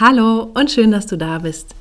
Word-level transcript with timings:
Hallo 0.00 0.50
und 0.54 0.72
schön, 0.72 0.90
dass 0.90 1.06
du 1.06 1.16
da 1.16 1.38
bist. 1.38 1.76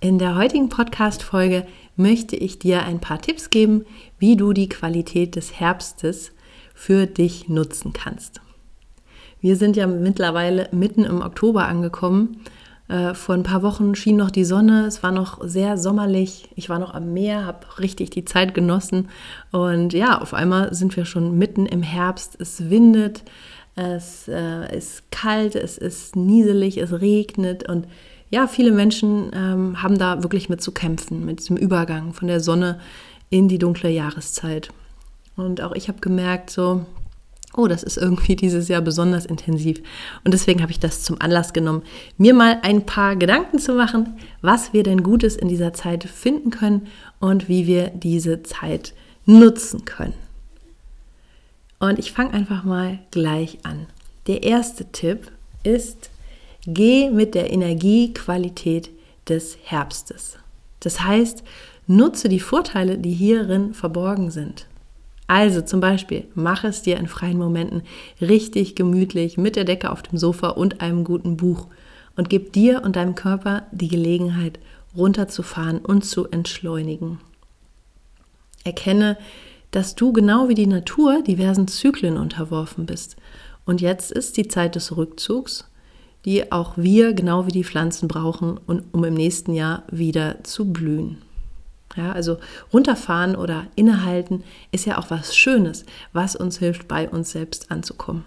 In 0.00 0.18
der 0.18 0.34
heutigen 0.34 0.70
Podcast-Folge 0.70 1.66
möchte 1.94 2.34
ich 2.34 2.58
dir 2.58 2.84
ein 2.84 3.00
paar 3.00 3.20
Tipps 3.20 3.50
geben, 3.50 3.84
wie 4.18 4.34
du 4.34 4.54
die 4.54 4.70
Qualität 4.70 5.36
des 5.36 5.60
Herbstes 5.60 6.32
für 6.74 7.04
dich 7.04 7.50
nutzen 7.50 7.92
kannst. 7.92 8.40
Wir 9.42 9.56
sind 9.56 9.76
ja 9.76 9.86
mittlerweile 9.86 10.70
mitten 10.72 11.04
im 11.04 11.20
Oktober 11.20 11.68
angekommen. 11.68 12.40
Äh, 12.88 13.12
vor 13.12 13.34
ein 13.34 13.42
paar 13.42 13.62
Wochen 13.62 13.94
schien 13.94 14.16
noch 14.16 14.30
die 14.30 14.44
Sonne, 14.46 14.86
es 14.86 15.02
war 15.02 15.12
noch 15.12 15.46
sehr 15.46 15.76
sommerlich. 15.76 16.48
Ich 16.56 16.70
war 16.70 16.78
noch 16.78 16.94
am 16.94 17.12
Meer, 17.12 17.44
habe 17.44 17.78
richtig 17.78 18.08
die 18.08 18.24
Zeit 18.24 18.54
genossen. 18.54 19.10
Und 19.52 19.92
ja, 19.92 20.18
auf 20.18 20.32
einmal 20.32 20.72
sind 20.72 20.96
wir 20.96 21.04
schon 21.04 21.36
mitten 21.36 21.66
im 21.66 21.82
Herbst. 21.82 22.40
Es 22.40 22.70
windet, 22.70 23.22
es 23.74 24.28
äh, 24.28 24.76
ist 24.76 25.10
kalt, 25.10 25.54
es 25.54 25.78
ist 25.78 26.16
nieselig, 26.16 26.78
es 26.78 26.92
regnet 27.00 27.68
und 27.68 27.86
ja, 28.30 28.46
viele 28.46 28.70
Menschen 28.70 29.30
ähm, 29.34 29.82
haben 29.82 29.98
da 29.98 30.22
wirklich 30.22 30.48
mit 30.48 30.62
zu 30.62 30.72
kämpfen, 30.72 31.26
mit 31.26 31.40
diesem 31.40 31.56
Übergang 31.56 32.12
von 32.14 32.28
der 32.28 32.40
Sonne 32.40 32.78
in 33.28 33.48
die 33.48 33.58
dunkle 33.58 33.90
Jahreszeit. 33.90 34.70
Und 35.36 35.60
auch 35.62 35.72
ich 35.72 35.88
habe 35.88 36.00
gemerkt, 36.00 36.50
so, 36.50 36.84
oh, 37.56 37.66
das 37.66 37.82
ist 37.82 37.96
irgendwie 37.96 38.36
dieses 38.36 38.68
Jahr 38.68 38.82
besonders 38.82 39.26
intensiv. 39.26 39.78
Und 40.24 40.32
deswegen 40.32 40.62
habe 40.62 40.70
ich 40.70 40.78
das 40.78 41.02
zum 41.02 41.20
Anlass 41.20 41.52
genommen, 41.52 41.82
mir 42.18 42.34
mal 42.34 42.58
ein 42.62 42.86
paar 42.86 43.16
Gedanken 43.16 43.58
zu 43.58 43.74
machen, 43.74 44.16
was 44.42 44.72
wir 44.72 44.82
denn 44.84 45.02
Gutes 45.02 45.36
in 45.36 45.48
dieser 45.48 45.72
Zeit 45.72 46.04
finden 46.04 46.50
können 46.50 46.86
und 47.18 47.48
wie 47.48 47.66
wir 47.66 47.88
diese 47.88 48.42
Zeit 48.42 48.94
nutzen 49.26 49.84
können. 49.84 50.14
Und 51.80 51.98
ich 51.98 52.12
fange 52.12 52.34
einfach 52.34 52.62
mal 52.62 53.00
gleich 53.10 53.58
an. 53.64 53.86
Der 54.26 54.44
erste 54.44 54.84
Tipp 54.92 55.32
ist, 55.64 56.10
geh 56.66 57.10
mit 57.10 57.34
der 57.34 57.50
Energiequalität 57.50 58.90
des 59.28 59.58
Herbstes. 59.64 60.36
Das 60.80 61.00
heißt, 61.00 61.42
nutze 61.86 62.28
die 62.28 62.38
Vorteile, 62.38 62.98
die 62.98 63.12
hierin 63.12 63.74
verborgen 63.74 64.30
sind. 64.30 64.66
Also 65.26 65.62
zum 65.62 65.80
Beispiel, 65.80 66.26
mach 66.34 66.64
es 66.64 66.82
dir 66.82 66.98
in 66.98 67.06
freien 67.06 67.38
Momenten 67.38 67.82
richtig 68.20 68.76
gemütlich 68.76 69.38
mit 69.38 69.56
der 69.56 69.64
Decke 69.64 69.90
auf 69.90 70.02
dem 70.02 70.18
Sofa 70.18 70.48
und 70.48 70.82
einem 70.82 71.04
guten 71.04 71.36
Buch 71.36 71.66
und 72.16 72.28
gib 72.28 72.52
dir 72.52 72.82
und 72.82 72.96
deinem 72.96 73.14
Körper 73.14 73.62
die 73.72 73.88
Gelegenheit, 73.88 74.58
runterzufahren 74.96 75.78
und 75.78 76.04
zu 76.04 76.28
entschleunigen. 76.28 77.20
Erkenne 78.64 79.16
dass 79.70 79.94
du 79.94 80.12
genau 80.12 80.48
wie 80.48 80.54
die 80.54 80.66
Natur 80.66 81.22
diversen 81.22 81.68
Zyklen 81.68 82.16
unterworfen 82.16 82.86
bist. 82.86 83.16
Und 83.64 83.80
jetzt 83.80 84.10
ist 84.10 84.36
die 84.36 84.48
Zeit 84.48 84.74
des 84.74 84.96
Rückzugs, 84.96 85.68
die 86.24 86.52
auch 86.52 86.76
wir 86.76 87.12
genau 87.14 87.46
wie 87.46 87.52
die 87.52 87.64
Pflanzen 87.64 88.08
brauchen, 88.08 88.58
um 88.66 89.04
im 89.04 89.14
nächsten 89.14 89.54
Jahr 89.54 89.84
wieder 89.90 90.42
zu 90.44 90.72
blühen. 90.72 91.18
Ja, 91.96 92.12
also 92.12 92.38
runterfahren 92.72 93.34
oder 93.34 93.66
innehalten 93.74 94.44
ist 94.70 94.86
ja 94.86 94.98
auch 94.98 95.10
was 95.10 95.36
Schönes, 95.36 95.84
was 96.12 96.36
uns 96.36 96.58
hilft, 96.58 96.86
bei 96.86 97.08
uns 97.08 97.32
selbst 97.32 97.70
anzukommen. 97.70 98.24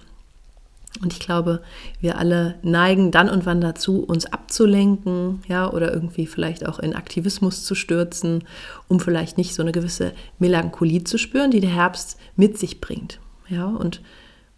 Und 1.01 1.11
ich 1.11 1.19
glaube, 1.19 1.61
wir 1.99 2.17
alle 2.17 2.55
neigen 2.61 3.11
dann 3.11 3.29
und 3.29 3.45
wann 3.45 3.61
dazu, 3.61 4.03
uns 4.03 4.25
abzulenken, 4.25 5.41
ja, 5.47 5.69
oder 5.71 5.91
irgendwie 5.91 6.27
vielleicht 6.27 6.67
auch 6.67 6.79
in 6.79 6.95
Aktivismus 6.95 7.65
zu 7.65 7.73
stürzen, 7.73 8.43
um 8.87 8.99
vielleicht 8.99 9.37
nicht 9.37 9.55
so 9.55 9.63
eine 9.63 9.71
gewisse 9.71 10.13
Melancholie 10.39 11.03
zu 11.03 11.17
spüren, 11.17 11.51
die 11.51 11.61
der 11.61 11.71
Herbst 11.71 12.17
mit 12.35 12.57
sich 12.57 12.79
bringt. 12.79 13.19
Ja, 13.49 13.65
und 13.65 14.01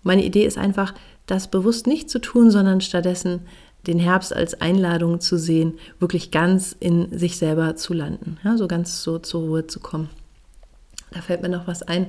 meine 0.04 0.26
Idee 0.26 0.46
ist 0.46 0.58
einfach, 0.58 0.94
das 1.26 1.50
bewusst 1.50 1.88
nicht 1.88 2.10
zu 2.10 2.20
tun, 2.20 2.52
sondern 2.52 2.82
stattdessen 2.82 3.42
den 3.88 4.00
Herbst 4.00 4.36
als 4.36 4.60
Einladung 4.62 5.20
zu 5.22 5.38
sehen, 5.38 5.76
wirklich 6.00 6.32
ganz 6.32 6.76
in 6.80 7.18
sich 7.18 7.38
selber 7.38 7.76
zu 7.76 7.94
landen, 7.94 8.38
ja, 8.44 8.58
so 8.58 8.68
ganz 8.68 9.04
so 9.04 9.20
zur 9.20 9.42
Ruhe 9.42 9.68
zu 9.68 9.80
kommen. 9.80 10.10
Da 11.12 11.22
fällt 11.22 11.42
mir 11.42 11.50
noch 11.50 11.68
was 11.68 11.82
ein, 11.82 12.08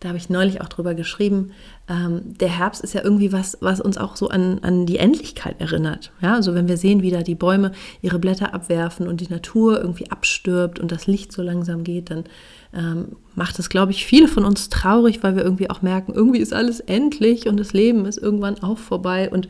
da 0.00 0.08
habe 0.08 0.18
ich 0.18 0.30
neulich 0.30 0.60
auch 0.60 0.68
drüber 0.68 0.94
geschrieben, 0.94 1.50
ähm, 1.88 2.38
der 2.38 2.48
Herbst 2.48 2.84
ist 2.84 2.94
ja 2.94 3.02
irgendwie 3.02 3.32
was, 3.32 3.58
was 3.60 3.80
uns 3.80 3.98
auch 3.98 4.14
so 4.14 4.28
an, 4.28 4.60
an 4.60 4.86
die 4.86 4.98
Endlichkeit 4.98 5.60
erinnert. 5.60 6.12
Ja, 6.20 6.34
also 6.34 6.54
wenn 6.54 6.68
wir 6.68 6.76
sehen, 6.76 7.02
wie 7.02 7.10
da 7.10 7.22
die 7.22 7.34
Bäume 7.34 7.72
ihre 8.00 8.20
Blätter 8.20 8.54
abwerfen 8.54 9.08
und 9.08 9.20
die 9.20 9.28
Natur 9.28 9.80
irgendwie 9.80 10.10
abstirbt 10.10 10.78
und 10.78 10.92
das 10.92 11.08
Licht 11.08 11.32
so 11.32 11.42
langsam 11.42 11.82
geht, 11.82 12.10
dann 12.10 12.24
ähm, 12.72 13.16
macht 13.34 13.58
das, 13.58 13.70
glaube 13.70 13.90
ich, 13.90 14.06
viele 14.06 14.28
von 14.28 14.44
uns 14.44 14.68
traurig, 14.68 15.22
weil 15.24 15.34
wir 15.34 15.42
irgendwie 15.42 15.70
auch 15.70 15.82
merken, 15.82 16.12
irgendwie 16.14 16.40
ist 16.40 16.54
alles 16.54 16.78
endlich 16.78 17.48
und 17.48 17.58
das 17.58 17.72
Leben 17.72 18.06
ist 18.06 18.18
irgendwann 18.18 18.62
auch 18.62 18.78
vorbei. 18.78 19.28
Und 19.30 19.48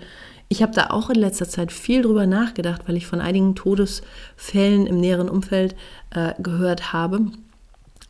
ich 0.48 0.62
habe 0.62 0.72
da 0.72 0.88
auch 0.88 1.10
in 1.10 1.16
letzter 1.16 1.46
Zeit 1.46 1.72
viel 1.72 2.00
drüber 2.00 2.26
nachgedacht, 2.26 2.82
weil 2.86 2.96
ich 2.96 3.06
von 3.06 3.20
einigen 3.20 3.54
Todesfällen 3.54 4.86
im 4.86 4.98
näheren 4.98 5.28
Umfeld 5.28 5.76
äh, 6.10 6.32
gehört 6.40 6.94
habe 6.94 7.32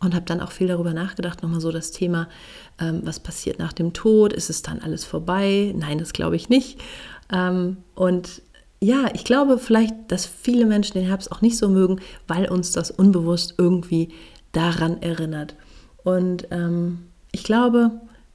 und 0.01 0.15
habe 0.15 0.25
dann 0.27 0.41
auch 0.41 0.53
viel 0.53 0.69
darüber 0.69 0.93
nachgedacht, 0.93 1.43
nochmal 1.43 1.61
so 1.61 1.73
das 1.73 1.91
Thema, 1.91 2.29
ähm, 2.81 3.01
was 3.05 3.21
passiert 3.21 3.59
nach 3.59 3.73
dem 3.73 3.93
Tod, 3.93 4.33
ist 4.33 4.51
es 4.51 4.63
dann 4.63 4.81
alles 4.81 5.05
vorbei? 5.05 5.75
Nein, 5.77 5.99
das 5.99 6.13
glaube 6.13 6.37
ich 6.37 6.49
nicht. 6.49 6.81
Ähm, 7.33 7.79
und 7.95 8.43
ja, 8.81 9.07
ich 9.13 9.25
glaube 9.25 9.59
vielleicht, 9.59 9.95
dass 10.09 10.25
viele 10.25 10.67
Menschen 10.67 10.95
den 10.95 11.07
Herbst 11.07 11.33
auch 11.33 11.41
nicht 11.41 11.59
so 11.59 11.69
mögen, 11.69 12.01
weil 12.29 12.49
uns 12.49 12.73
das 12.73 12.91
unbewusst 12.91 13.55
irgendwie 13.59 14.11
daran 14.53 15.03
erinnert. 15.03 15.57
Und 16.05 16.47
ähm, 16.53 17.07
ich 17.33 17.43
glaube, 17.43 17.91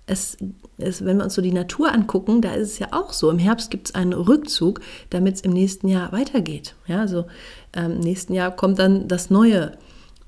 es, 0.06 0.38
es, 0.78 1.06
wenn 1.06 1.18
wir 1.18 1.24
uns 1.24 1.34
so 1.34 1.42
die 1.42 1.54
Natur 1.54 1.94
angucken, 1.94 2.42
da 2.42 2.54
ist 2.54 2.74
es 2.74 2.80
ja 2.80 2.88
auch 2.92 3.14
so. 3.14 3.30
Im 3.30 3.40
Herbst 3.40 3.72
gibt 3.72 3.88
es 3.88 3.96
einen 3.96 4.12
Rückzug, 4.12 4.82
damit 5.10 5.36
es 5.36 5.42
im 5.42 5.54
nächsten 5.54 5.88
Jahr 5.88 6.12
weitergeht. 6.12 6.76
Ja, 6.88 7.00
also 7.00 7.26
ähm, 7.72 7.94
im 7.94 8.00
nächsten 8.02 8.34
Jahr 8.34 8.52
kommt 8.52 8.80
dann 8.80 9.08
das 9.08 9.30
Neue. 9.30 9.78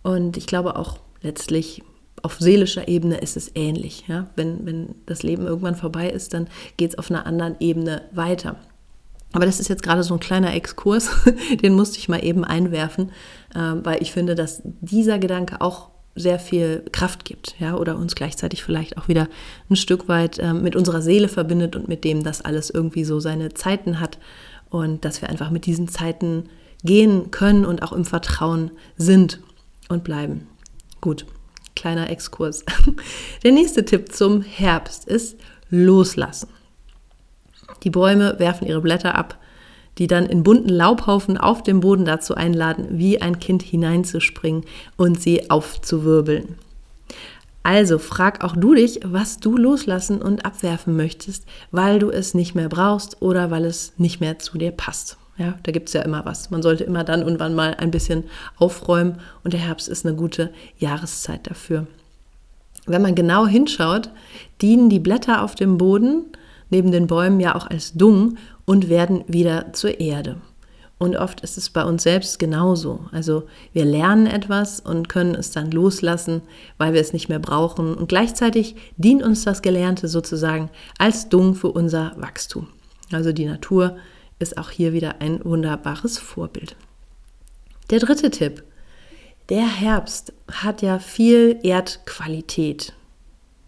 Und 0.02 0.38
ich 0.38 0.48
glaube 0.48 0.78
auch 0.78 1.00
letztlich 1.26 1.84
auf 2.22 2.38
seelischer 2.40 2.88
Ebene 2.88 3.18
ist 3.18 3.38
es 3.38 3.52
ähnlich. 3.56 4.06
Ja? 4.08 4.28
Wenn, 4.36 4.66
wenn 4.66 4.96
das 5.06 5.24
Leben 5.24 5.46
irgendwann 5.46 5.76
vorbei 5.76 6.10
ist, 6.10 6.34
dann 6.34 6.48
geht 6.78 6.92
es 6.92 6.98
auf 6.98 7.12
einer 7.12 7.26
anderen 7.26 7.56
Ebene 7.60 8.04
weiter. 8.14 8.56
Aber 9.34 9.46
das 9.46 9.60
ist 9.60 9.68
jetzt 9.68 9.84
gerade 9.84 10.02
so 10.02 10.14
ein 10.14 10.20
kleiner 10.20 10.54
Exkurs, 10.54 11.10
den 11.62 11.74
musste 11.74 12.00
ich 12.00 12.08
mal 12.08 12.24
eben 12.24 12.46
einwerfen, 12.46 13.12
äh, 13.54 13.74
weil 13.84 14.02
ich 14.02 14.14
finde, 14.14 14.34
dass 14.34 14.62
dieser 14.64 15.20
Gedanke 15.20 15.60
auch 15.60 15.90
sehr 16.16 16.40
viel 16.40 16.86
Kraft 16.94 17.26
gibt, 17.26 17.56
ja, 17.60 17.76
oder 17.76 17.98
uns 17.98 18.16
gleichzeitig 18.16 18.64
vielleicht 18.64 18.98
auch 18.98 19.10
wieder 19.10 19.28
ein 19.70 19.76
Stück 19.76 20.08
weit 20.08 20.40
äh, 20.40 20.54
mit 20.54 20.78
unserer 20.78 21.02
Seele 21.02 21.28
verbindet 21.28 21.76
und 21.76 21.90
mit 21.90 22.06
dem, 22.06 22.24
dass 22.24 22.42
alles 22.42 22.70
irgendwie 22.70 23.04
so 23.04 23.20
seine 23.20 23.54
Zeiten 23.54 24.00
hat 24.00 24.18
und 24.70 25.04
dass 25.04 25.22
wir 25.22 25.30
einfach 25.30 25.52
mit 25.52 25.66
diesen 25.66 25.90
Zeiten 25.90 26.46
gehen 26.86 27.32
können 27.32 27.66
und 27.66 27.84
auch 27.84 27.92
im 27.92 28.06
Vertrauen 28.06 28.72
sind 28.96 29.42
und 29.90 30.06
bleiben. 30.06 30.48
Gut, 31.06 31.28
kleiner 31.76 32.10
Exkurs. 32.10 32.66
Der 33.44 33.52
nächste 33.52 33.86
Tipp 33.86 34.12
zum 34.12 34.42
Herbst 34.42 35.06
ist 35.06 35.38
loslassen. 35.70 36.50
Die 37.84 37.92
Bäume 37.92 38.40
werfen 38.40 38.66
ihre 38.66 38.82
Blätter 38.82 39.14
ab, 39.14 39.38
die 40.00 40.08
dann 40.08 40.26
in 40.26 40.42
bunten 40.42 40.70
Laubhaufen 40.70 41.38
auf 41.38 41.62
dem 41.62 41.80
Boden 41.80 42.06
dazu 42.06 42.34
einladen, 42.34 42.98
wie 42.98 43.22
ein 43.22 43.38
Kind 43.38 43.62
hineinzuspringen 43.62 44.66
und 44.98 45.22
sie 45.22 45.52
aufzuwirbeln. 45.52 46.56
Also 47.62 48.00
frag 48.00 48.44
auch 48.44 48.56
du 48.56 48.74
dich, 48.74 49.02
was 49.04 49.38
du 49.38 49.58
loslassen 49.58 50.24
und 50.24 50.44
abwerfen 50.44 50.96
möchtest, 50.96 51.46
weil 51.70 52.00
du 52.00 52.10
es 52.10 52.34
nicht 52.34 52.56
mehr 52.56 52.68
brauchst 52.68 53.22
oder 53.22 53.52
weil 53.52 53.66
es 53.66 53.94
nicht 53.98 54.22
mehr 54.22 54.40
zu 54.40 54.58
dir 54.58 54.72
passt. 54.72 55.20
Ja, 55.38 55.60
da 55.64 55.72
gibt 55.72 55.90
es 55.90 55.94
ja 55.94 56.02
immer 56.02 56.26
was. 56.26 56.50
Man 56.50 56.62
sollte 56.62 56.86
immer 56.86 57.04
dann 57.04 57.24
und 57.24 57.40
wann 57.40 57.56
mal 57.56 57.76
ein 57.76 57.92
bisschen 57.92 58.24
aufräumen 58.58 59.20
und 59.44 59.54
der 59.54 59.60
Herbst 59.60 59.90
ist 59.90 60.06
eine 60.06 60.16
gute 60.16 60.52
Jahreszeit 60.78 61.48
dafür. 61.48 61.88
Wenn 62.86 63.02
man 63.02 63.16
genau 63.16 63.46
hinschaut, 63.46 64.10
dienen 64.62 64.90
die 64.90 65.00
Blätter 65.00 65.44
auf 65.44 65.56
dem 65.56 65.78
Boden 65.78 66.26
neben 66.70 66.92
den 66.92 67.08
Bäumen 67.08 67.40
ja 67.40 67.56
auch 67.56 67.68
als 67.68 67.94
Dung 67.94 68.38
und 68.66 68.90
werden 68.90 69.24
wieder 69.28 69.74
zur 69.74 70.00
Erde. 70.00 70.38
Und 70.98 71.18
oft 71.18 71.42
ist 71.42 71.58
es 71.58 71.70
bei 71.70 71.84
uns 71.84 72.04
selbst 72.04 72.40
genauso. 72.40 73.02
Also 73.12 73.44
wir 73.74 73.84
lernen 73.84 74.28
etwas 74.28 74.80
und 74.80 75.10
können 75.10 75.36
es 75.36 75.52
dann 75.52 75.72
loslassen, 75.72 76.42
weil 76.78 76.94
wir 76.94 77.02
es 77.02 77.12
nicht 77.12 77.28
mehr 77.28 77.40
brauchen. 77.40 77.94
Und 77.96 78.08
gleichzeitig 78.08 78.76
dient 78.96 79.22
uns 79.22 79.44
das 79.44 79.62
Gelernte 79.62 80.08
sozusagen 80.08 80.70
als 80.98 81.28
Dung 81.28 81.54
für 81.54 81.68
unser 81.68 82.14
Wachstum. 82.16 82.68
Also 83.12 83.34
die 83.34 83.46
Natur 83.46 83.98
ist 84.40 84.58
auch 84.58 84.70
hier 84.70 84.94
wieder 84.94 85.22
ein 85.22 85.44
wunderbares 85.44 86.18
Vorbild. 86.18 86.76
Der 87.90 88.00
dritte 88.00 88.32
Tipp. 88.32 88.64
Der 89.50 89.68
Herbst 89.68 90.34
hat 90.52 90.82
ja 90.82 91.00
viel 91.00 91.60
Erdqualität. 91.62 92.94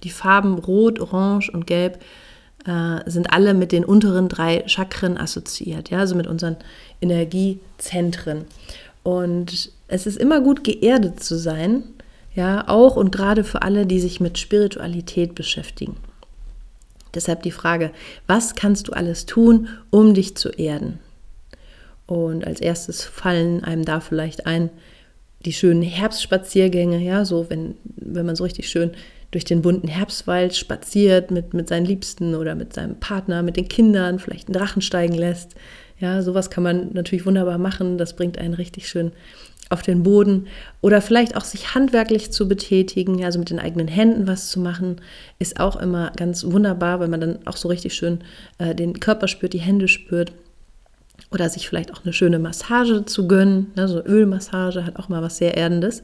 Die 0.04 0.10
Farben 0.10 0.58
Rot, 0.58 1.00
Orange 1.00 1.52
und 1.52 1.68
Gelb 1.68 2.02
äh, 2.66 3.00
sind 3.10 3.32
alle 3.32 3.54
mit 3.54 3.72
den 3.72 3.86
unteren 3.86 4.28
drei 4.28 4.64
Chakren 4.68 5.18
assoziiert, 5.18 5.90
ja, 5.90 6.00
also 6.00 6.16
mit 6.16 6.28
unseren 6.28 6.58
Energiezentren. 7.02 8.46
Und 9.04 9.72
es 9.88 10.08
ist 10.08 10.18
immer 10.18 10.42
gut, 10.42 10.64
geerdet 10.64 11.24
zu 11.24 11.38
sein, 11.38 11.84
ja, 12.36 12.68
auch 12.68 12.96
und 12.96 13.12
gerade 13.12 13.44
für 13.44 13.62
alle, 13.62 13.86
die 13.86 14.00
sich 14.00 14.20
mit 14.20 14.38
Spiritualität 14.38 15.34
beschäftigen. 15.34 15.96
Deshalb 17.14 17.44
die 17.44 17.52
Frage, 17.52 17.92
was 18.28 18.56
kannst 18.56 18.88
du 18.88 18.94
alles 18.94 19.26
tun, 19.26 19.70
um 19.90 20.14
dich 20.14 20.36
zu 20.36 20.50
erden? 20.50 21.00
Und 22.06 22.46
als 22.48 22.62
erstes 22.62 23.04
fallen 23.04 23.64
einem 23.64 23.86
da 23.86 24.00
vielleicht 24.00 24.46
ein, 24.46 24.70
die 25.46 25.54
schönen 25.54 25.82
Herbstspaziergänge, 25.82 27.00
ja, 27.00 27.26
so 27.26 27.50
wenn, 27.50 27.76
wenn 27.96 28.26
man 28.26 28.36
so 28.36 28.44
richtig 28.44 28.70
schön 28.70 28.92
durch 29.32 29.44
den 29.44 29.62
bunten 29.62 29.88
Herbstwald 29.88 30.56
spaziert 30.56 31.32
mit, 31.32 31.54
mit 31.54 31.68
seinen 31.68 31.86
Liebsten 31.86 32.34
oder 32.34 32.56
mit 32.56 32.74
seinem 32.74 32.96
Partner, 33.00 33.44
mit 33.44 33.58
den 33.58 33.68
Kindern, 33.68 34.20
vielleicht 34.20 34.48
einen 34.48 34.54
Drachen 34.54 34.82
steigen 34.82 35.16
lässt. 35.16 35.56
Ja, 36.00 36.22
sowas 36.22 36.50
kann 36.50 36.64
man 36.64 36.94
natürlich 36.94 37.26
wunderbar 37.26 37.58
machen. 37.58 37.98
Das 37.98 38.16
bringt 38.16 38.38
einen 38.38 38.54
richtig 38.54 38.88
schön 38.88 39.12
auf 39.70 39.82
den 39.82 40.04
Boden. 40.04 40.48
Oder 40.82 41.02
vielleicht 41.02 41.36
auch 41.36 41.44
sich 41.44 41.76
handwerklich 41.76 42.32
zu 42.32 42.48
betätigen, 42.48 43.24
also 43.24 43.40
mit 43.40 43.50
den 43.50 43.60
eigenen 43.60 43.88
Händen 43.88 44.28
was 44.28 44.50
zu 44.50 44.60
machen, 44.60 45.02
ist 45.40 45.60
auch 45.60 45.76
immer 45.76 46.12
ganz 46.16 46.46
wunderbar, 46.46 47.00
weil 47.00 47.08
man 47.08 47.22
dann 47.22 47.40
auch 47.46 47.58
so 47.58 47.68
richtig 47.68 47.94
schön 47.94 48.20
äh, 48.58 48.76
den 48.76 49.00
Körper 49.00 49.28
spürt, 49.28 49.54
die 49.54 49.60
Hände 49.60 49.88
spürt. 49.88 50.32
Oder 51.32 51.50
sich 51.50 51.68
vielleicht 51.68 51.94
auch 51.94 52.04
eine 52.04 52.14
schöne 52.14 52.40
Massage 52.40 53.06
zu 53.06 53.28
gönnen. 53.28 53.72
Ne, 53.76 53.88
so 53.88 54.04
Ölmassage 54.04 54.86
hat 54.86 54.98
auch 54.98 55.10
mal 55.10 55.22
was 55.22 55.38
sehr 55.38 55.58
Erdendes. 55.58 56.04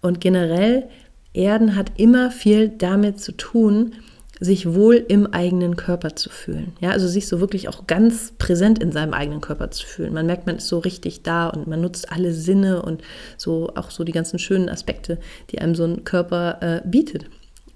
Und 0.00 0.20
generell 0.20 0.88
Erden 1.32 1.76
hat 1.76 1.92
immer 1.96 2.30
viel 2.30 2.68
damit 2.68 3.20
zu 3.20 3.32
tun, 3.32 3.94
sich 4.40 4.72
wohl 4.74 4.94
im 4.96 5.26
eigenen 5.32 5.76
Körper 5.76 6.16
zu 6.16 6.30
fühlen. 6.30 6.72
Ja, 6.80 6.90
also 6.90 7.08
sich 7.08 7.26
so 7.26 7.40
wirklich 7.40 7.68
auch 7.68 7.86
ganz 7.86 8.32
präsent 8.38 8.78
in 8.78 8.92
seinem 8.92 9.14
eigenen 9.14 9.40
Körper 9.40 9.70
zu 9.70 9.86
fühlen. 9.86 10.14
Man 10.14 10.26
merkt, 10.26 10.46
man 10.46 10.56
ist 10.56 10.68
so 10.68 10.78
richtig 10.78 11.22
da 11.22 11.48
und 11.48 11.66
man 11.66 11.80
nutzt 11.80 12.12
alle 12.12 12.32
Sinne 12.32 12.82
und 12.82 13.02
so 13.36 13.72
auch 13.74 13.90
so 13.90 14.04
die 14.04 14.12
ganzen 14.12 14.38
schönen 14.38 14.68
Aspekte, 14.68 15.18
die 15.50 15.60
einem 15.60 15.74
so 15.74 15.84
ein 15.84 16.04
Körper 16.04 16.58
äh, 16.60 16.88
bietet. 16.88 17.26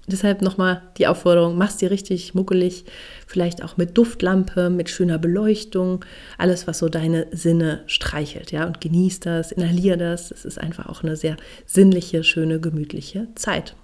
Deshalb 0.05 0.41
nochmal 0.41 0.81
die 0.97 1.07
Aufforderung, 1.07 1.57
mach's 1.57 1.77
dir 1.77 1.89
richtig 1.89 2.33
muckelig, 2.33 2.83
vielleicht 3.25 3.63
auch 3.63 3.77
mit 3.77 3.97
Duftlampe, 3.97 4.69
mit 4.69 4.89
schöner 4.89 5.17
Beleuchtung, 5.17 6.03
alles, 6.37 6.67
was 6.67 6.79
so 6.79 6.89
deine 6.89 7.27
Sinne 7.31 7.83
streichelt, 7.87 8.51
ja, 8.51 8.67
und 8.67 8.81
genieß 8.81 9.21
das, 9.21 9.53
inhalier 9.53 9.95
das. 9.95 10.29
Es 10.31 10.43
ist 10.43 10.59
einfach 10.59 10.87
auch 10.87 11.03
eine 11.03 11.15
sehr 11.15 11.37
sinnliche, 11.65 12.25
schöne, 12.25 12.59
gemütliche 12.59 13.29
Zeit. 13.35 13.75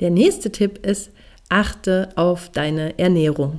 Der 0.00 0.10
nächste 0.10 0.50
Tipp 0.50 0.86
ist, 0.86 1.10
achte 1.48 2.08
auf 2.16 2.50
deine 2.50 2.98
Ernährung. 2.98 3.58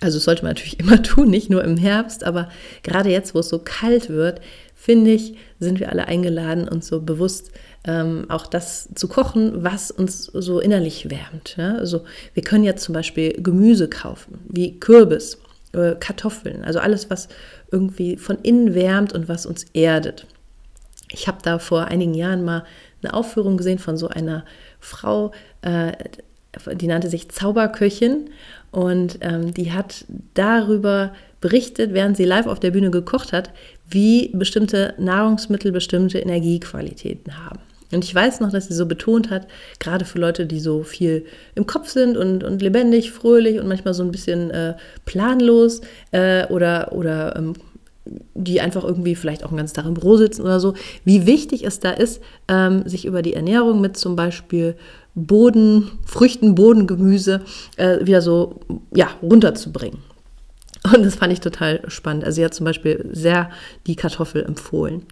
Also 0.00 0.18
das 0.18 0.24
sollte 0.24 0.42
man 0.42 0.50
natürlich 0.50 0.80
immer 0.80 1.02
tun, 1.02 1.30
nicht 1.30 1.50
nur 1.50 1.64
im 1.64 1.76
Herbst, 1.76 2.24
aber 2.24 2.48
gerade 2.82 3.10
jetzt, 3.10 3.34
wo 3.34 3.40
es 3.40 3.48
so 3.48 3.58
kalt 3.58 4.08
wird, 4.08 4.40
finde 4.74 5.12
ich, 5.12 5.34
sind 5.60 5.78
wir 5.78 5.90
alle 5.90 6.06
eingeladen, 6.06 6.68
uns 6.68 6.88
so 6.88 7.00
bewusst 7.00 7.52
ähm, 7.84 8.26
auch 8.28 8.46
das 8.46 8.88
zu 8.94 9.08
kochen, 9.08 9.62
was 9.62 9.90
uns 9.90 10.24
so 10.24 10.60
innerlich 10.60 11.10
wärmt. 11.10 11.56
Ja? 11.56 11.76
Also 11.76 12.04
wir 12.34 12.42
können 12.42 12.64
jetzt 12.64 12.84
zum 12.84 12.92
Beispiel 12.92 13.32
Gemüse 13.42 13.88
kaufen, 13.88 14.40
wie 14.48 14.78
Kürbis, 14.78 15.38
äh, 15.72 15.94
Kartoffeln, 15.98 16.64
also 16.64 16.78
alles, 16.78 17.10
was 17.10 17.28
irgendwie 17.70 18.16
von 18.16 18.38
innen 18.42 18.74
wärmt 18.74 19.12
und 19.12 19.28
was 19.28 19.46
uns 19.46 19.64
erdet. 19.72 20.26
Ich 21.10 21.28
habe 21.28 21.38
da 21.42 21.58
vor 21.58 21.86
einigen 21.86 22.14
Jahren 22.14 22.44
mal 22.44 22.64
eine 23.02 23.14
Aufführung 23.14 23.56
gesehen 23.56 23.78
von 23.78 23.96
so 23.96 24.08
einer 24.08 24.44
Frau, 24.80 25.32
äh, 25.62 25.92
die 26.74 26.86
nannte 26.86 27.08
sich 27.08 27.30
Zauberköchin 27.30 28.30
und 28.70 29.18
ähm, 29.20 29.54
die 29.54 29.72
hat 29.72 30.04
darüber 30.34 31.12
berichtet, 31.40 31.92
während 31.92 32.16
sie 32.16 32.24
live 32.24 32.46
auf 32.46 32.60
der 32.60 32.70
Bühne 32.70 32.90
gekocht 32.90 33.32
hat, 33.32 33.50
wie 33.88 34.30
bestimmte 34.32 34.94
Nahrungsmittel 34.98 35.72
bestimmte 35.72 36.18
Energiequalitäten 36.18 37.44
haben. 37.44 37.58
Und 37.92 38.04
ich 38.04 38.14
weiß 38.14 38.40
noch, 38.40 38.50
dass 38.50 38.68
sie 38.68 38.74
so 38.74 38.86
betont 38.86 39.30
hat, 39.30 39.46
gerade 39.78 40.06
für 40.06 40.18
Leute, 40.18 40.46
die 40.46 40.60
so 40.60 40.82
viel 40.82 41.26
im 41.54 41.66
Kopf 41.66 41.88
sind 41.88 42.16
und, 42.16 42.42
und 42.42 42.62
lebendig, 42.62 43.10
fröhlich 43.10 43.60
und 43.60 43.68
manchmal 43.68 43.92
so 43.92 44.02
ein 44.02 44.10
bisschen 44.10 44.50
äh, 44.50 44.74
planlos 45.04 45.82
äh, 46.10 46.46
oder, 46.46 46.92
oder 46.92 47.36
ähm, 47.36 47.52
die 48.34 48.60
einfach 48.60 48.82
irgendwie 48.82 49.14
vielleicht 49.14 49.44
auch 49.44 49.48
einen 49.48 49.58
ganzen 49.58 49.74
Tag 49.74 49.86
im 49.86 49.94
Büro 49.94 50.16
sitzen 50.16 50.42
oder 50.42 50.58
so, 50.58 50.74
wie 51.04 51.26
wichtig 51.26 51.64
es 51.64 51.80
da 51.80 51.90
ist, 51.90 52.20
ähm, 52.48 52.88
sich 52.88 53.04
über 53.04 53.22
die 53.22 53.34
Ernährung 53.34 53.80
mit 53.80 53.96
zum 53.96 54.16
Beispiel 54.16 54.74
Boden, 55.14 55.90
Früchten, 56.06 56.54
Bodengemüse 56.54 57.42
äh, 57.76 58.04
wieder 58.04 58.22
so 58.22 58.60
ja, 58.94 59.08
runterzubringen. 59.22 59.98
Und 60.84 61.04
das 61.04 61.14
fand 61.14 61.32
ich 61.32 61.40
total 61.40 61.82
spannend. 61.88 62.24
Also 62.24 62.36
sie 62.36 62.44
hat 62.44 62.54
zum 62.54 62.64
Beispiel 62.64 63.08
sehr 63.12 63.50
die 63.86 63.94
Kartoffel 63.94 64.42
empfohlen. 64.42 65.06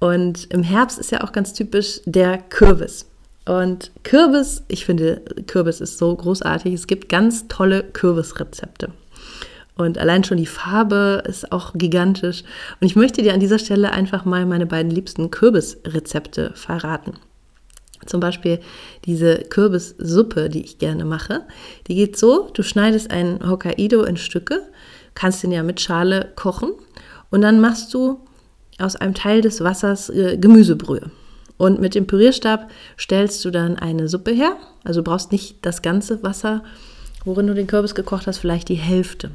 Und 0.00 0.52
im 0.52 0.62
Herbst 0.62 0.98
ist 0.98 1.12
ja 1.12 1.22
auch 1.22 1.32
ganz 1.32 1.52
typisch 1.52 2.00
der 2.06 2.38
Kürbis. 2.38 3.06
Und 3.44 3.92
Kürbis, 4.02 4.64
ich 4.68 4.84
finde, 4.84 5.22
Kürbis 5.46 5.80
ist 5.80 5.98
so 5.98 6.14
großartig. 6.14 6.74
Es 6.74 6.86
gibt 6.86 7.08
ganz 7.08 7.46
tolle 7.48 7.84
Kürbisrezepte. 7.84 8.92
Und 9.76 9.98
allein 9.98 10.24
schon 10.24 10.36
die 10.36 10.46
Farbe 10.46 11.22
ist 11.26 11.50
auch 11.52 11.72
gigantisch. 11.74 12.42
Und 12.80 12.86
ich 12.86 12.96
möchte 12.96 13.22
dir 13.22 13.32
an 13.32 13.40
dieser 13.40 13.58
Stelle 13.58 13.92
einfach 13.92 14.24
mal 14.24 14.44
meine 14.44 14.66
beiden 14.66 14.90
liebsten 14.90 15.30
Kürbisrezepte 15.30 16.52
verraten. 16.54 17.14
Zum 18.06 18.20
Beispiel 18.20 18.60
diese 19.04 19.38
Kürbissuppe, 19.38 20.48
die 20.48 20.62
ich 20.62 20.78
gerne 20.78 21.04
mache. 21.04 21.42
Die 21.86 21.94
geht 21.94 22.16
so: 22.16 22.50
Du 22.52 22.62
schneidest 22.62 23.10
einen 23.10 23.48
Hokkaido 23.48 24.02
in 24.04 24.16
Stücke, 24.16 24.62
kannst 25.14 25.42
den 25.42 25.52
ja 25.52 25.62
mit 25.62 25.80
Schale 25.80 26.32
kochen 26.36 26.72
und 27.30 27.42
dann 27.42 27.60
machst 27.60 27.92
du 27.94 28.20
aus 28.78 28.96
einem 28.96 29.14
Teil 29.14 29.40
des 29.40 29.62
Wassers 29.62 30.10
äh, 30.10 30.36
Gemüsebrühe. 30.36 31.10
Und 31.56 31.80
mit 31.80 31.94
dem 31.94 32.06
Pürierstab 32.06 32.70
stellst 32.98 33.44
du 33.44 33.50
dann 33.50 33.76
eine 33.76 34.08
Suppe 34.08 34.32
her. 34.32 34.56
Also 34.84 35.00
du 35.00 35.04
brauchst 35.04 35.30
nicht 35.30 35.64
das 35.64 35.80
ganze 35.82 36.22
Wasser, 36.22 36.64
worin 37.24 37.46
du 37.46 37.54
den 37.54 37.66
Kürbis 37.68 37.94
gekocht 37.94 38.26
hast, 38.26 38.38
vielleicht 38.38 38.68
die 38.68 38.74
Hälfte. 38.74 39.30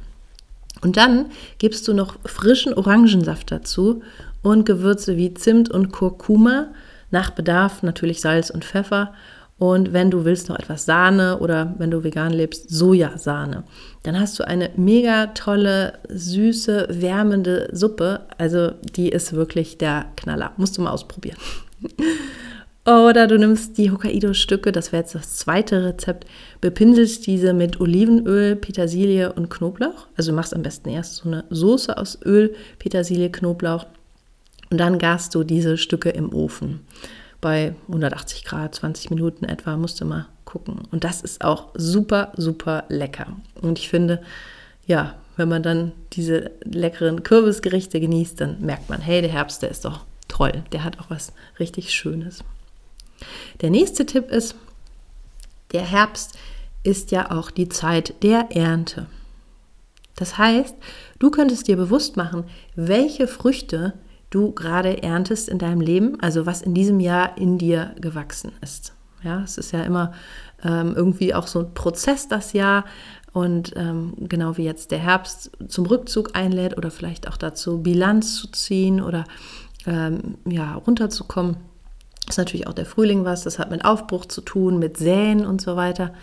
Und 0.82 0.98
dann 0.98 1.28
gibst 1.58 1.88
du 1.88 1.94
noch 1.94 2.18
frischen 2.26 2.74
Orangensaft 2.74 3.52
dazu 3.52 4.02
und 4.44 4.66
Gewürze 4.66 5.18
wie 5.18 5.34
Zimt 5.34 5.70
und 5.72 5.92
Kurkuma, 5.92 6.68
nach 7.12 7.32
Bedarf 7.32 7.84
natürlich 7.84 8.22
Salz 8.22 8.50
und 8.50 8.66
Pfeffer 8.66 9.14
und 9.60 9.92
wenn 9.92 10.12
du 10.12 10.24
willst 10.24 10.50
noch 10.50 10.60
etwas 10.60 10.86
Sahne 10.86 11.40
oder 11.40 11.74
wenn 11.80 11.90
du 11.90 12.04
vegan 12.04 12.32
lebst, 12.32 12.70
Sojasahne. 12.70 13.64
Dann 14.04 14.20
hast 14.20 14.38
du 14.40 14.48
eine 14.48 14.70
mega 14.76 15.28
tolle, 15.28 15.94
süße, 16.10 16.88
wärmende 16.92 17.68
Suppe. 17.72 18.22
Also 18.38 18.72
die 18.96 19.10
ist 19.10 19.34
wirklich 19.34 19.80
der 19.80 20.06
Knaller. 20.16 20.52
Musst 20.58 20.78
du 20.78 20.82
mal 20.82 20.92
ausprobieren. 20.92 21.38
Oder 22.86 23.28
du 23.28 23.38
nimmst 23.38 23.78
die 23.78 23.92
Hokkaido-Stücke, 23.92 24.72
das 24.72 24.94
wäre 24.94 25.04
jetzt 25.04 25.14
das 25.14 25.36
zweite 25.36 25.84
Rezept, 25.84 26.26
bepinselst 26.62 27.28
diese 27.28 27.52
mit 27.52 27.82
Olivenöl, 27.82 28.56
Petersilie 28.56 29.34
und 29.34 29.50
Knoblauch. 29.50 30.08
Also 30.16 30.32
machst 30.32 30.56
am 30.56 30.64
besten 30.64 30.88
erst 30.88 31.18
so 31.18 31.28
eine 31.28 31.44
Soße 31.50 31.98
aus 31.98 32.18
Öl, 32.24 32.56
Petersilie, 32.80 33.30
Knoblauch 33.30 33.88
und 34.70 34.78
dann 34.78 35.00
garst 35.00 35.36
du 35.36 35.44
diese 35.44 35.78
Stücke 35.78 36.10
im 36.10 36.34
Ofen 36.34 36.82
bei 37.42 37.76
180 37.88 38.44
Grad, 38.46 38.76
20 38.76 39.10
Minuten 39.10 39.46
etwa, 39.46 39.78
musst 39.78 40.02
du 40.02 40.06
mal 40.06 40.28
gucken. 40.46 40.82
Und 40.92 41.04
das 41.04 41.22
ist 41.22 41.44
auch 41.44 41.68
super, 41.76 42.32
super 42.36 42.86
lecker. 42.90 43.28
Und 43.62 43.80
ich 43.80 43.90
finde, 43.90 44.22
ja, 44.86 45.16
wenn 45.36 45.50
man 45.50 45.62
dann 45.62 45.92
diese 46.14 46.52
leckeren 46.64 47.24
Kürbisgerichte 47.24 48.00
genießt, 48.00 48.42
dann 48.42 48.62
merkt 48.62 48.90
man, 48.90 49.02
hey, 49.02 49.22
der 49.22 49.32
Herbst, 49.32 49.62
der 49.62 49.70
ist 49.70 49.86
doch 49.86 50.06
toll. 50.28 50.64
Der 50.72 50.84
hat 50.84 51.00
auch 51.00 51.10
was 51.10 51.32
richtig 51.60 51.94
Schönes. 51.94 52.44
Der 53.62 53.70
nächste 53.70 54.06
Tipp 54.06 54.30
ist, 54.32 54.56
Der 55.74 55.82
Herbst 55.82 56.38
ist 56.84 57.12
ja 57.12 57.30
auch 57.30 57.52
die 57.52 57.68
Zeit 57.68 58.24
der 58.24 58.56
Ernte. 58.56 59.08
Das 60.16 60.38
heißt, 60.38 60.76
du 61.20 61.30
könntest 61.30 61.68
dir 61.68 61.76
bewusst 61.76 62.16
machen, 62.16 62.46
welche 62.76 63.28
Früchte 63.28 63.94
du 64.30 64.52
gerade 64.52 65.04
erntest 65.04 65.50
in 65.50 65.60
deinem 65.60 65.82
Leben, 65.82 66.20
also 66.20 66.46
was 66.46 66.62
in 66.62 66.74
diesem 66.74 67.00
Jahr 67.00 67.38
in 67.38 67.58
dir 67.58 67.96
gewachsen 68.00 68.52
ist. 68.62 68.94
Ja, 69.24 69.42
es 69.42 69.58
ist 69.58 69.72
ja 69.72 69.84
immer 69.84 70.14
ähm, 70.64 70.94
irgendwie 70.96 71.34
auch 71.34 71.48
so 71.48 71.60
ein 71.60 71.74
Prozess 71.74 72.28
das 72.28 72.54
Jahr 72.54 72.86
und 73.34 73.74
ähm, 73.76 74.14
genau 74.18 74.58
wie 74.58 74.64
jetzt 74.64 74.92
der 74.92 75.00
Herbst 75.00 75.52
zum 75.68 75.86
Rückzug 75.86 76.36
einlädt 76.36 76.78
oder 76.78 76.92
vielleicht 76.92 77.28
auch 77.28 77.38
dazu 77.38 77.82
Bilanz 77.82 78.36
zu 78.36 78.48
ziehen 78.48 79.02
oder 79.02 79.26
ähm, 79.86 80.38
ja 80.46 80.76
runterzukommen, 80.76 81.58
ist 82.30 82.38
natürlich 82.38 82.68
auch 82.68 82.74
der 82.74 82.86
Frühling 82.86 83.26
was. 83.26 83.44
Das 83.44 83.60
hat 83.60 83.72
mit 83.72 83.86
Aufbruch 83.86 84.26
zu 84.26 84.42
tun, 84.42 84.80
mit 84.80 84.98
Säen 84.98 85.46
und 85.46 85.62
so 85.62 85.76
weiter. 85.76 86.14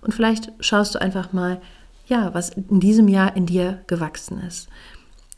Und 0.00 0.14
vielleicht 0.14 0.52
schaust 0.60 0.94
du 0.94 1.00
einfach 1.00 1.32
mal, 1.32 1.60
ja, 2.06 2.34
was 2.34 2.50
in 2.50 2.80
diesem 2.80 3.08
Jahr 3.08 3.36
in 3.36 3.46
dir 3.46 3.80
gewachsen 3.86 4.38
ist. 4.46 4.68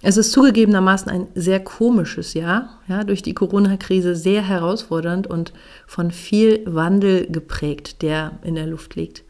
Es 0.08 0.16
ist 0.16 0.30
zugegebenermaßen 0.30 1.10
ein 1.10 1.26
sehr 1.34 1.58
komisches 1.58 2.34
Jahr, 2.34 2.78
ja, 2.86 3.02
durch 3.02 3.22
die 3.22 3.34
Corona-Krise 3.34 4.14
sehr 4.14 4.40
herausfordernd 4.40 5.26
und 5.26 5.52
von 5.84 6.12
viel 6.12 6.62
Wandel 6.64 7.26
geprägt, 7.26 8.02
der 8.02 8.38
in 8.44 8.54
der 8.54 8.68
Luft 8.68 8.94
liegt. 8.94 9.24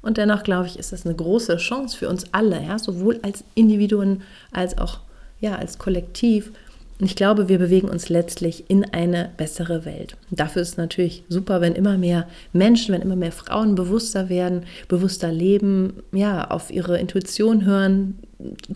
Und 0.00 0.16
dennoch 0.16 0.42
glaube 0.42 0.68
ich, 0.68 0.78
ist 0.78 0.90
das 0.90 1.04
eine 1.04 1.14
große 1.14 1.58
Chance 1.58 1.98
für 1.98 2.08
uns 2.08 2.32
alle, 2.32 2.64
ja, 2.64 2.78
sowohl 2.78 3.20
als 3.20 3.44
Individuen 3.54 4.22
als 4.52 4.78
auch 4.78 5.00
ja, 5.38 5.56
als 5.56 5.76
Kollektiv. 5.76 6.50
Und 6.98 7.04
ich 7.04 7.14
glaube, 7.14 7.50
wir 7.50 7.58
bewegen 7.58 7.90
uns 7.90 8.08
letztlich 8.08 8.70
in 8.70 8.90
eine 8.94 9.32
bessere 9.36 9.84
Welt. 9.84 10.16
Und 10.30 10.40
dafür 10.40 10.62
ist 10.62 10.70
es 10.70 10.76
natürlich 10.78 11.24
super, 11.28 11.60
wenn 11.60 11.74
immer 11.74 11.98
mehr 11.98 12.26
Menschen, 12.54 12.94
wenn 12.94 13.02
immer 13.02 13.16
mehr 13.16 13.32
Frauen 13.32 13.74
bewusster 13.74 14.30
werden, 14.30 14.62
bewusster 14.88 15.30
leben, 15.30 16.02
ja, 16.12 16.48
auf 16.50 16.70
ihre 16.70 16.98
Intuition 16.98 17.66
hören, 17.66 18.18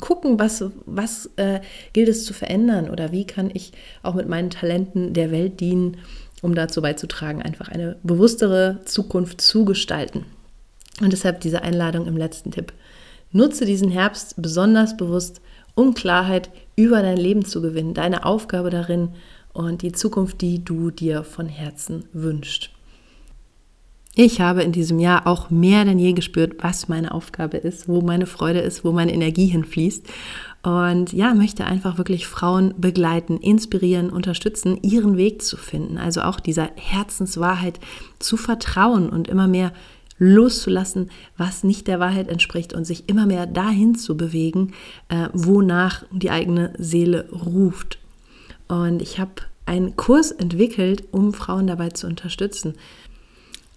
gucken, 0.00 0.38
was, 0.38 0.64
was 0.86 1.30
äh, 1.36 1.60
gilt 1.92 2.08
es 2.08 2.24
zu 2.24 2.32
verändern 2.32 2.88
oder 2.88 3.12
wie 3.12 3.26
kann 3.26 3.50
ich 3.52 3.72
auch 4.02 4.14
mit 4.14 4.28
meinen 4.28 4.50
Talenten 4.50 5.12
der 5.12 5.30
Welt 5.30 5.60
dienen, 5.60 5.98
um 6.42 6.54
dazu 6.54 6.82
beizutragen, 6.82 7.42
einfach 7.42 7.68
eine 7.68 7.96
bewusstere 8.02 8.80
Zukunft 8.84 9.40
zu 9.40 9.64
gestalten. 9.64 10.24
Und 11.00 11.12
deshalb 11.12 11.40
diese 11.40 11.62
Einladung 11.62 12.06
im 12.06 12.16
letzten 12.16 12.50
Tipp. 12.50 12.72
Nutze 13.32 13.64
diesen 13.64 13.90
Herbst 13.90 14.34
besonders 14.36 14.96
bewusst, 14.96 15.40
um 15.74 15.94
Klarheit 15.94 16.50
über 16.76 17.02
dein 17.02 17.16
Leben 17.16 17.44
zu 17.44 17.62
gewinnen, 17.62 17.94
deine 17.94 18.24
Aufgabe 18.24 18.70
darin 18.70 19.10
und 19.52 19.82
die 19.82 19.92
Zukunft, 19.92 20.40
die 20.40 20.64
du 20.64 20.90
dir 20.90 21.22
von 21.22 21.46
Herzen 21.46 22.04
wünschst. 22.12 22.70
Ich 24.22 24.42
habe 24.42 24.62
in 24.62 24.70
diesem 24.70 24.98
Jahr 24.98 25.26
auch 25.26 25.48
mehr 25.48 25.86
denn 25.86 25.98
je 25.98 26.12
gespürt, 26.12 26.56
was 26.58 26.88
meine 26.88 27.14
Aufgabe 27.14 27.56
ist, 27.56 27.88
wo 27.88 28.02
meine 28.02 28.26
Freude 28.26 28.60
ist, 28.60 28.84
wo 28.84 28.92
meine 28.92 29.14
Energie 29.14 29.46
hinfließt. 29.46 30.06
Und 30.62 31.14
ja, 31.14 31.32
möchte 31.32 31.64
einfach 31.64 31.96
wirklich 31.96 32.26
Frauen 32.26 32.74
begleiten, 32.76 33.38
inspirieren, 33.38 34.10
unterstützen, 34.10 34.76
ihren 34.82 35.16
Weg 35.16 35.40
zu 35.40 35.56
finden. 35.56 35.96
Also 35.96 36.20
auch 36.20 36.38
dieser 36.38 36.68
Herzenswahrheit 36.76 37.80
zu 38.18 38.36
vertrauen 38.36 39.08
und 39.08 39.26
immer 39.26 39.48
mehr 39.48 39.72
loszulassen, 40.18 41.10
was 41.38 41.64
nicht 41.64 41.86
der 41.86 41.98
Wahrheit 41.98 42.28
entspricht 42.28 42.74
und 42.74 42.84
sich 42.84 43.08
immer 43.08 43.24
mehr 43.24 43.46
dahin 43.46 43.94
zu 43.94 44.18
bewegen, 44.18 44.74
äh, 45.08 45.30
wonach 45.32 46.04
die 46.12 46.30
eigene 46.30 46.74
Seele 46.76 47.26
ruft. 47.32 47.98
Und 48.68 49.00
ich 49.00 49.18
habe 49.18 49.32
einen 49.64 49.96
Kurs 49.96 50.30
entwickelt, 50.30 51.04
um 51.10 51.32
Frauen 51.32 51.66
dabei 51.66 51.88
zu 51.88 52.06
unterstützen. 52.06 52.74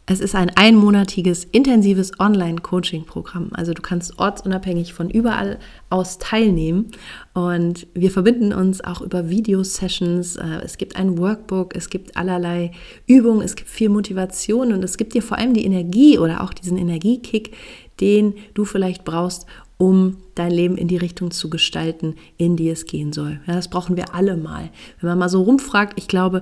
Es 0.06 0.20
ist 0.20 0.36
ein 0.36 0.52
einmonatiges, 0.56 1.46
intensives 1.46 2.12
Online-Coaching-Programm. 2.20 3.52
Also 3.54 3.74
du 3.74 3.82
kannst 3.82 4.20
ortsunabhängig 4.20 4.94
von 4.94 5.10
überall 5.10 5.60
aus 5.90 6.18
teilnehmen. 6.18 6.92
Und 7.34 7.88
wir 7.94 8.12
verbinden 8.12 8.52
uns 8.52 8.84
auch 8.84 9.00
über 9.00 9.30
Video-Sessions. 9.30 10.36
Äh, 10.36 10.60
es 10.66 10.78
gibt 10.78 10.98
ein 10.98 11.18
Workbook, 11.18 11.74
es 11.74 11.90
gibt 11.90 12.18
allerlei 12.18 12.72
Übungen, 13.08 13.42
es 13.42 13.56
gibt 13.56 13.70
viel 13.70 13.88
Motivation 13.88 14.74
und 14.74 14.84
es 14.84 14.98
gibt 14.98 15.14
dir 15.14 15.24
vor 15.24 15.38
allem 15.38 15.54
die 15.54 15.66
Energie 15.66 16.18
oder 16.18 16.44
auch 16.44 16.54
diesen 16.54 16.78
Energiekick, 16.78 17.56
den 18.02 18.34
du 18.56 18.66
vielleicht 18.66 19.06
brauchst, 19.06 19.46
um 19.78 20.18
dein 20.36 20.52
Leben 20.52 20.78
in 20.78 20.90
die 20.90 20.98
Richtung 20.98 21.32
zu 21.32 21.50
gestalten, 21.50 22.16
in 22.38 22.58
die 22.58 22.70
es 22.70 22.86
gehen 22.86 23.14
soll. 23.14 23.40
Ja, 23.48 23.56
das 23.56 23.70
brauchen 23.70 23.96
wir 23.96 24.14
alle 24.14 24.36
mal. 24.36 24.70
Wenn 25.00 25.10
man 25.10 25.20
mal 25.20 25.30
so 25.30 25.42
rumfragt, 25.44 25.94
ich 25.98 26.08
glaube, 26.08 26.42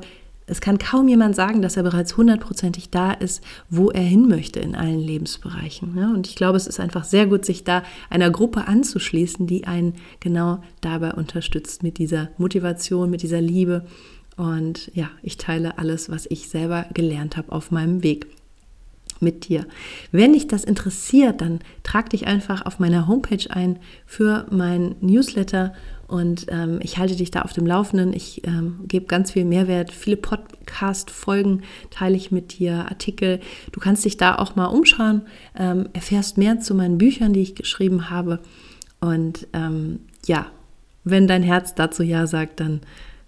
es 0.52 0.60
kann 0.60 0.78
kaum 0.78 1.08
jemand 1.08 1.34
sagen, 1.34 1.62
dass 1.62 1.78
er 1.78 1.84
bereits 1.84 2.18
hundertprozentig 2.18 2.90
da 2.90 3.14
ist, 3.14 3.42
wo 3.70 3.90
er 3.90 4.02
hin 4.02 4.28
möchte 4.28 4.60
in 4.60 4.76
allen 4.76 5.00
Lebensbereichen. 5.00 5.98
Ja, 5.98 6.10
und 6.10 6.28
ich 6.28 6.36
glaube, 6.36 6.58
es 6.58 6.68
ist 6.68 6.82
einfach 6.82 7.06
sehr 7.06 7.26
gut, 7.26 7.46
sich 7.46 7.64
da 7.64 7.84
einer 8.10 8.30
Gruppe 8.30 8.68
anzuschließen, 8.68 9.48
die 9.48 9.66
einen 9.66 9.94
genau 10.20 10.62
dabei 10.82 11.14
unterstützt, 11.14 11.84
mit 11.84 11.98
dieser 12.00 12.32
Motivation, 12.38 13.10
mit 13.10 13.24
dieser 13.24 13.40
Liebe. 13.40 13.86
Und 14.36 14.92
ja, 14.94 15.10
ich 15.24 15.38
teile 15.38 15.78
alles, 15.78 16.10
was 16.10 16.26
ich 16.30 16.50
selber 16.50 16.86
gelernt 16.94 17.38
habe 17.38 17.54
auf 17.54 17.72
meinem 17.72 18.04
Weg 18.04 18.28
mit 19.22 19.48
dir. 19.48 19.66
Wenn 20.12 20.34
dich 20.34 20.48
das 20.48 20.64
interessiert, 20.64 21.42
dann 21.42 21.60
trag 21.84 22.10
dich 22.10 22.28
einfach 22.28 22.66
auf 22.66 22.80
meiner 22.80 23.08
Homepage 23.08 23.50
ein 23.50 23.80
für 24.06 24.46
mein 24.50 24.96
Newsletter 25.02 25.74
und 26.12 26.48
ähm, 26.50 26.80
ich 26.82 26.98
halte 26.98 27.16
dich 27.16 27.32
da 27.32 27.44
auf 27.44 27.54
dem 27.54 27.66
Laufenden. 27.66 28.12
Ich 28.12 28.46
ähm, 28.46 28.82
gebe 28.86 29.06
ganz 29.06 29.32
viel 29.32 29.46
Mehrwert. 29.46 29.94
Viele 29.94 30.18
Podcast-Folgen 30.18 31.62
teile 31.90 32.18
ich 32.18 32.32
mit 32.32 32.60
dir, 32.60 32.86
Artikel. 32.90 33.40
Du 33.72 33.80
kannst 33.80 34.04
dich 34.04 34.18
da 34.18 34.36
auch 34.36 34.58
mal 34.58 34.66
umschauen, 34.66 35.22
ähm, 35.58 35.88
erfährst 35.94 36.38
mehr 36.38 36.60
zu 36.60 36.76
meinen 36.76 36.98
Büchern, 36.98 37.32
die 37.32 37.40
ich 37.40 37.56
geschrieben 37.56 38.10
habe. 38.10 38.40
Und 39.00 39.48
ähm, 39.54 40.02
ja, 40.26 40.48
wenn 41.06 41.28
dein 41.28 41.44
Herz 41.44 41.76
dazu 41.76 42.04
Ja 42.04 42.28
sagt, 42.28 42.60
dann 42.60 42.82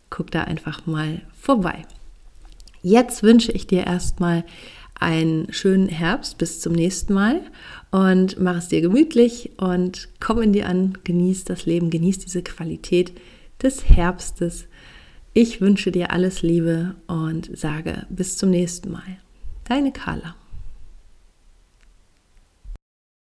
guck 0.10 0.30
da 0.32 0.42
einfach 0.42 0.86
mal 0.86 1.22
vorbei. 1.40 1.86
Jetzt 2.82 3.24
wünsche 3.24 3.54
ich 3.54 3.66
dir 3.66 3.88
erstmal 3.88 4.44
einen 5.00 5.52
schönen 5.52 5.90
Herbst. 5.90 6.38
Bis 6.38 6.60
zum 6.60 6.74
nächsten 6.74 7.14
Mal 7.14 7.42
und 7.92 8.40
mach 8.40 8.58
es 8.58 8.68
dir 8.68 8.82
gemütlich 8.82 9.52
und 9.58 10.10
komm 10.20 10.42
in 10.42 10.54
dir 10.54 10.68
an, 10.68 10.98
genieß 11.04 11.46
das 11.46 11.66
Leben, 11.66 11.90
genieß 11.90 12.20
diese 12.20 12.44
Qualität 12.44 13.14
des 13.62 13.88
Herbstes. 13.90 14.66
Ich 15.34 15.62
wünsche 15.62 15.92
dir 15.92 16.12
alles 16.12 16.42
Liebe 16.42 16.96
und 17.08 17.50
sage 17.58 18.06
bis 18.10 18.38
zum 18.38 18.50
nächsten 18.52 18.92
Mal. 18.92 19.18
Deine 19.66 19.92
Carla. 19.92 20.36